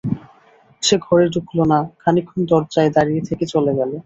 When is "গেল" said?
3.79-3.91